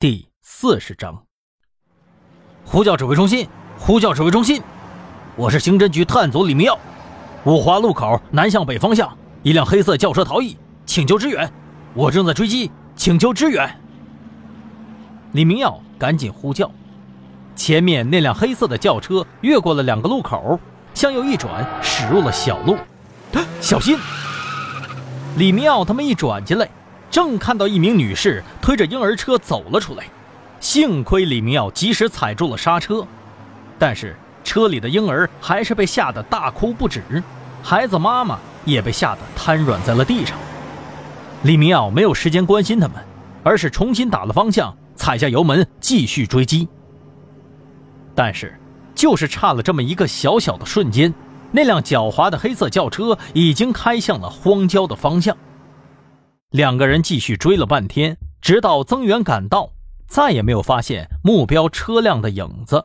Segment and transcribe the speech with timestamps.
[0.00, 1.24] 第四十章，
[2.64, 4.62] 呼叫指挥中心，呼叫指挥中心，
[5.34, 6.78] 我是刑侦局探组李明耀。
[7.42, 10.56] 五华路口南向北方向，一辆黑色轿车逃逸，
[10.86, 11.52] 请求支援。
[11.94, 13.68] 我正在追击，请求支援。
[15.32, 16.70] 李明耀赶紧呼叫。
[17.56, 20.60] 前面那辆黑色的轿车越过了两个路口，
[20.94, 22.76] 向右一转，驶入了小路。
[23.60, 23.98] 小心！
[25.36, 26.70] 李明耀他们一转进来。
[27.18, 30.04] 正看到一名女士推着婴儿车走了出来，
[30.60, 33.04] 幸亏李明耀及时踩住了刹车，
[33.76, 37.20] 但是车里的婴儿还是被吓得大哭不止，
[37.60, 40.38] 孩子妈妈也被吓得瘫软在了地上。
[41.42, 43.04] 李明耀没有时间关心他们，
[43.42, 46.68] 而是重新打了方向，踩下油门继续追击。
[48.14, 48.56] 但是，
[48.94, 51.12] 就是差了这么一个小小的瞬间，
[51.50, 55.36] 那辆狡猾的黑色轿车已经开向了荒郊的方向。
[56.50, 59.70] 两个人继续追了半天，直到增援赶到，
[60.06, 62.82] 再也没有发现目标车辆的影子。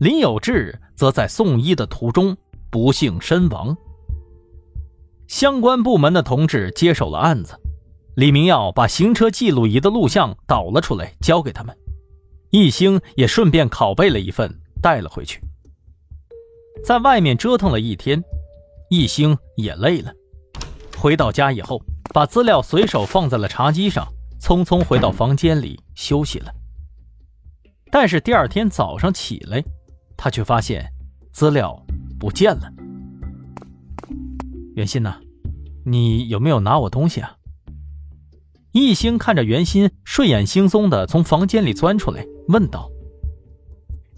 [0.00, 2.36] 林有志则在送医的途中
[2.70, 3.76] 不幸身亡。
[5.28, 7.56] 相关部门的同志接手了案子，
[8.16, 11.76] 李明耀把行车记录仪的录像导了出来，交给他们。
[12.50, 15.40] 易兴也顺便拷贝了一份带了回去。
[16.82, 18.20] 在外面折腾了一天，
[18.90, 20.12] 易兴也累了，
[20.98, 21.80] 回到家以后。
[22.14, 24.06] 把资料随手放在了茶几上，
[24.40, 26.54] 匆匆回到房间里休息了。
[27.90, 29.60] 但是第二天早上起来，
[30.16, 30.88] 他却发现
[31.32, 31.76] 资料
[32.16, 32.72] 不见了。
[34.76, 35.16] 袁鑫呐，
[35.84, 37.36] 你有没有拿我东西啊？
[38.70, 42.88] 一兴看着袁鑫睡眼惺忪的从房间里钻出来，问道。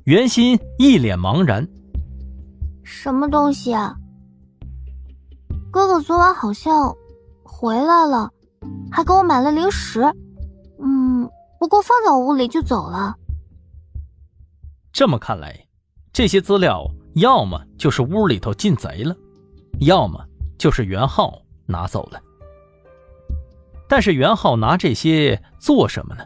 [0.05, 1.67] 袁鑫一脸茫然
[2.85, 3.97] ：“什么东西啊？
[5.71, 6.95] 哥哥昨晚好像……”
[7.59, 8.31] 回来了，
[8.93, 10.03] 还给我买了零食。
[10.79, 11.27] 嗯，
[11.59, 13.17] 不过放在屋里就走了。
[14.93, 15.59] 这么看来，
[16.13, 19.17] 这些资料要么就是屋里头进贼了，
[19.81, 20.23] 要么
[20.59, 22.21] 就是袁浩拿走了。
[23.89, 26.23] 但是袁浩拿这些做什么呢？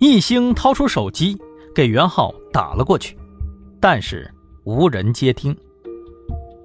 [0.00, 1.40] 易兴掏出手机
[1.74, 3.16] 给袁浩打了过去，
[3.80, 4.30] 但是
[4.64, 5.56] 无人接听。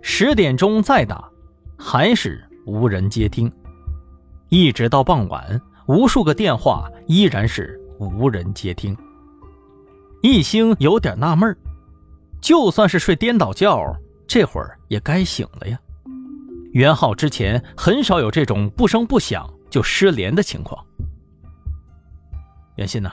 [0.02, 1.31] 十点钟再打，
[1.78, 2.46] 还是。
[2.66, 3.51] 无人接听，
[4.50, 8.96] 一直到傍晚，无数个电话依然是无人接听。
[10.22, 11.56] 一兴有点纳闷
[12.41, 13.94] 就算是睡颠倒觉，
[14.25, 15.78] 这会儿也该醒了呀。
[16.72, 20.84] 袁浩之前很少有这种不声不响就失联的情况。
[22.78, 23.12] 袁鑫呐，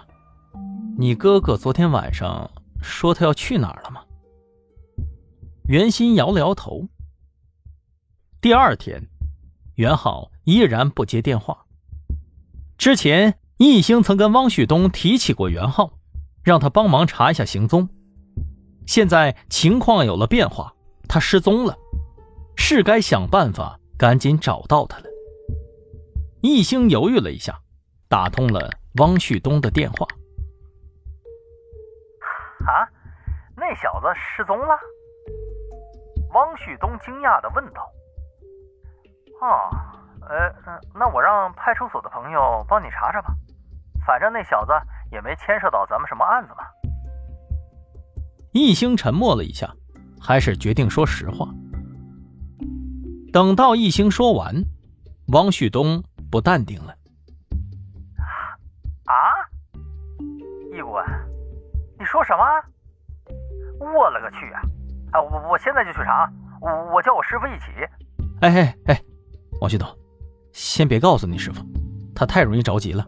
[0.97, 2.49] 你哥哥昨天晚上
[2.81, 4.01] 说他要去哪儿了吗？
[5.67, 6.87] 袁鑫摇了摇头。
[8.41, 9.03] 第二天。
[9.81, 11.65] 袁浩依然不接电话。
[12.77, 15.93] 之前，易兴曾跟汪旭东提起过袁浩，
[16.45, 17.89] 让他帮忙查一下行踪。
[18.87, 20.75] 现在情况有了变化，
[21.09, 21.75] 他失踪了，
[22.59, 25.07] 是该想办法赶紧找到他了。
[26.43, 27.59] 易兴犹豫了一下，
[28.07, 30.07] 打通了汪旭东的电话。
[32.67, 32.85] 啊，
[33.57, 34.79] 那小子失踪了？
[36.35, 37.81] 汪旭东惊讶地问道。
[39.41, 39.71] 哦，
[40.29, 43.35] 呃，那我让派出所的朋友帮你查查吧，
[44.07, 44.73] 反正那小子
[45.11, 46.65] 也没牵涉到咱们什么案子嘛。
[48.53, 49.73] 一星沉默了一下，
[50.21, 51.47] 还是决定说实话。
[53.33, 54.55] 等到一星说完，
[55.33, 56.93] 汪旭东不淡定了。
[59.07, 59.33] 啊，
[60.73, 61.05] 易顾问，
[61.99, 62.45] 你说什么？
[63.81, 64.61] 我勒个去啊！
[65.13, 66.31] 啊，我我现在就去查，
[66.61, 67.67] 我我叫我师傅一起。
[68.43, 69.01] 哎哎哎！
[69.61, 69.87] 王旭东，
[70.53, 71.63] 先别告诉你师傅，
[72.15, 73.07] 他太容易着急了。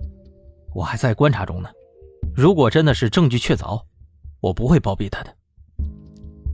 [0.75, 1.69] 我还在观察中呢。
[2.35, 3.83] 如果真的是证据确凿，
[4.41, 5.35] 我不会包庇他的。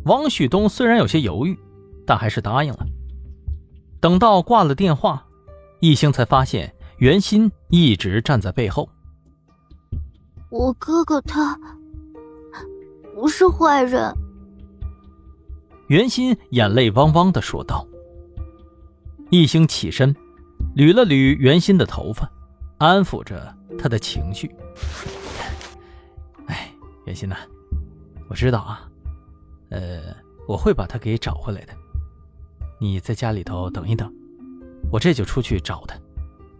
[0.04, 1.59] 王旭东虽然有些犹豫，
[2.06, 2.86] 但还是答应了。
[4.00, 5.26] 等到挂了电话，
[5.81, 8.88] 易星才发现袁鑫一直站在背后。
[10.51, 11.59] 我哥哥他
[13.15, 14.15] 不是坏人。
[15.89, 17.84] 袁鑫眼泪汪汪的说道。
[19.30, 20.15] 一兴起身，
[20.75, 22.30] 捋了捋袁鑫的头发，
[22.78, 24.51] 安抚着他的情绪。
[26.47, 26.72] 哎，
[27.04, 27.36] 袁鑫呐，
[28.28, 28.89] 我知道啊，
[29.69, 30.16] 呃，
[30.47, 31.75] 我会把他给找回来的。
[32.80, 34.10] 你在家里头等一等，
[34.91, 35.95] 我这就出去找他。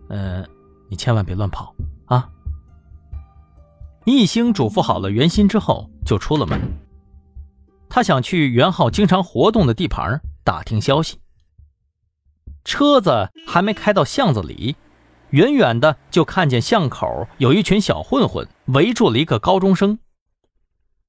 [0.09, 0.45] 呃，
[0.89, 1.75] 你千万别乱跑
[2.05, 2.29] 啊！
[4.05, 6.61] 一兴嘱咐好了袁鑫之后，就出了门。
[7.89, 11.19] 他想去袁浩经常活动的地盘打听消息。
[12.65, 14.77] 车子还没开到巷子里，
[15.31, 19.99] 远远的就看见巷口有一群小混混围住了一个高中生。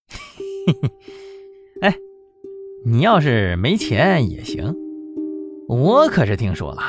[1.81, 1.95] 哎，
[2.85, 4.75] 你要是没钱也行，
[5.67, 6.81] 我可是听说了。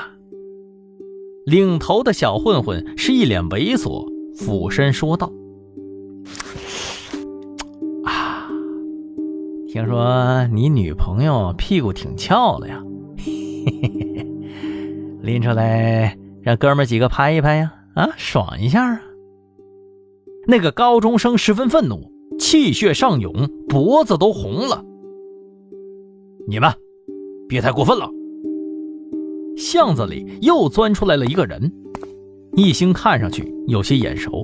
[1.47, 5.33] 领头的小混混是一脸猥琐，俯身说道
[8.05, 8.49] ：“啊，
[9.73, 12.83] 听说你女朋友屁股挺翘的呀，
[13.17, 13.33] 嘿
[13.65, 14.10] 嘿嘿，
[15.23, 19.03] 拎出来。”让哥们几个拍一拍呀，啊，爽一下啊！
[20.47, 24.83] 那个高中生十分愤怒，气血上涌，脖子都红了。
[26.49, 26.73] 你们
[27.47, 28.09] 别太过分了！
[29.55, 31.71] 巷子里又钻出来了一个人，
[32.57, 34.43] 一星看上去有些眼熟，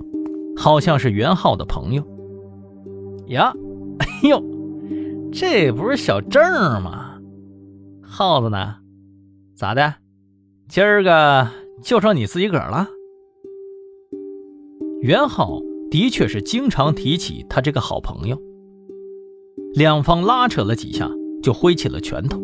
[0.54, 2.06] 好像是袁浩的朋友。
[3.28, 3.54] 呀，
[4.00, 4.44] 哎呦，
[5.32, 6.42] 这不是小郑
[6.82, 7.18] 吗？
[8.02, 8.76] 耗子呢？
[9.54, 9.94] 咋的？
[10.68, 11.48] 今儿个？
[11.82, 12.88] 就剩你自己个儿了。
[15.00, 15.60] 袁浩
[15.90, 18.36] 的确是经常提起他这个好朋友。
[19.74, 21.08] 两方拉扯了几下，
[21.40, 22.40] 就挥起了拳头。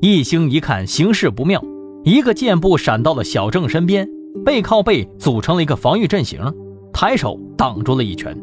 [0.00, 1.60] 一星一看形势不妙，
[2.04, 4.08] 一个箭步闪到了小郑身边，
[4.44, 6.40] 背靠背组成了一个防御阵型，
[6.92, 8.40] 抬手挡住了一拳。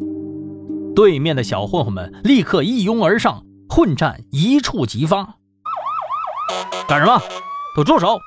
[0.94, 5.38] 对面的小混混们立刻一拥而上，混战一触即发。
[6.88, 7.18] 干什么？
[7.78, 8.18] 都住手！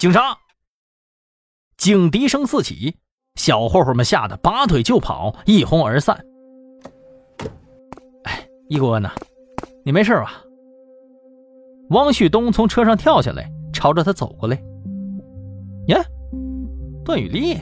[0.00, 0.34] 警察！
[1.76, 2.96] 警笛声四起，
[3.34, 6.18] 小混混们吓得拔腿就跑，一哄而散。
[8.24, 9.10] 哎，易顾问呐，
[9.84, 10.42] 你没事吧？
[11.90, 14.56] 汪旭东从车上跳下来，朝着他走过来。
[15.88, 16.02] 呀，
[17.04, 17.58] 段雨丽。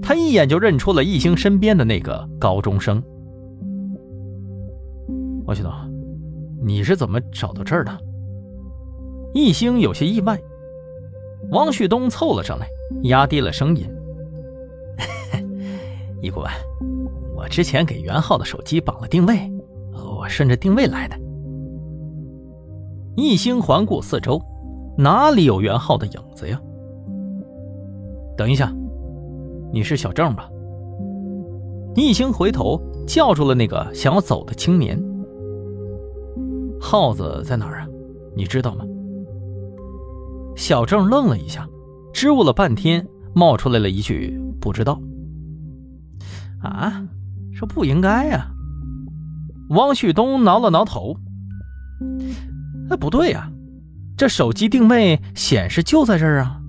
[0.00, 3.02] 他一眼就认出了易星身边的那个高中生。
[5.46, 5.72] 汪旭东，
[6.64, 7.98] 你是怎么找到这儿的？
[9.34, 10.40] 易星有些意外。
[11.50, 12.66] 汪旭东凑了上来，
[13.04, 13.88] 压低了声音：
[16.20, 16.50] “易顾问，
[17.36, 19.38] 我之前给袁浩的手机绑了定位，
[19.92, 21.16] 我顺着定位来的。”
[23.16, 24.40] 一星环顾四周，
[24.98, 26.60] 哪里有袁浩的影子呀？
[28.36, 28.74] 等一下，
[29.72, 30.50] 你是小郑吧？
[31.94, 35.00] 一星回头叫住了那个想要走的青年
[36.80, 37.88] ：“耗子在哪儿啊？
[38.34, 38.84] 你知道吗？”
[40.56, 41.68] 小郑愣了一下，
[42.12, 45.00] 支吾了半天，冒出来了一句：“不知道。”
[46.62, 47.04] 啊，
[47.58, 48.50] 这不应该呀！
[49.70, 51.16] 汪旭东挠了挠头
[52.90, 53.50] ：“哎，不对呀，
[54.16, 56.60] 这手机定位显示就在这儿啊。”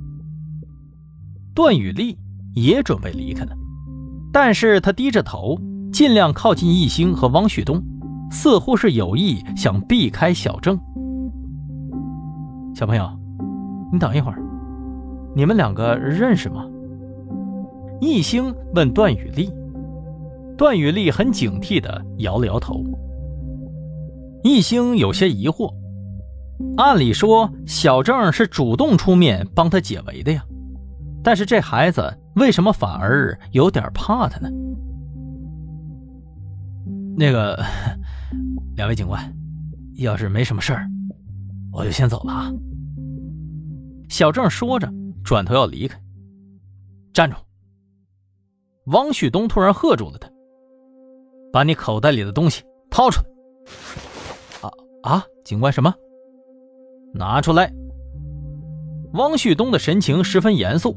[1.54, 2.18] 段雨丽
[2.54, 3.52] 也准备离开呢，
[4.34, 5.58] 但是他低着头，
[5.94, 7.82] 尽量靠近易星和汪旭东，
[8.32, 10.78] 似乎是有意想避开小郑。
[12.74, 13.25] 小朋友。
[13.92, 14.42] 你等一会儿，
[15.36, 16.66] 你们两个认识吗？
[18.02, 19.50] 易星问段雨丽。
[20.58, 22.82] 段雨丽很警惕的摇了摇头。
[24.44, 25.74] 易星有些疑惑，
[26.78, 30.44] 按理说小郑是主动出面帮他解围的呀，
[31.24, 34.50] 但是这孩子为什么反而有点怕他呢？
[37.18, 37.62] 那个，
[38.76, 39.22] 两位警官，
[39.96, 40.88] 要是没什么事儿，
[41.72, 42.52] 我就先走了啊。
[44.16, 44.90] 小郑说着，
[45.26, 46.00] 转头要离开。
[47.12, 47.36] 站住！
[48.86, 50.30] 汪旭东突然喝住了他
[51.52, 53.28] ：“把你口袋里的东西掏出来！”
[54.64, 54.72] 啊
[55.04, 55.26] 啊！
[55.44, 55.94] 警官，什么？
[57.14, 57.70] 拿出来！
[59.16, 60.96] 汪旭东的神情十分严肃。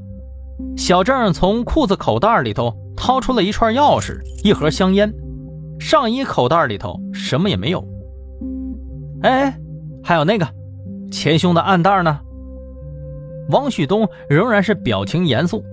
[0.76, 5.12] 小郑从裤子口袋里头掏出了一串钥匙、一盒香烟，
[5.80, 7.84] 上衣口袋里头什么也没有。
[9.22, 9.58] 哎，
[10.04, 10.46] 还有那个
[11.10, 12.20] 前胸的暗袋呢？
[13.48, 15.64] 汪旭东仍然是表情严肃，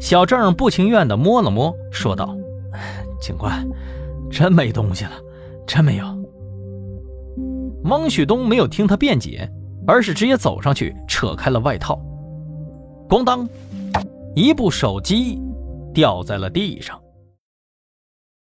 [0.00, 2.36] 小郑不情愿地摸了摸，说道
[3.20, 3.66] ：“警官，
[4.30, 5.12] 真没东西了，
[5.66, 6.06] 真没有。”
[7.84, 9.50] 汪旭东没有听他辩解，
[9.86, 11.98] 而是直接走上去扯开了外套，
[13.08, 13.48] 咣当，
[14.34, 15.40] 一部手机
[15.94, 16.99] 掉在了地上。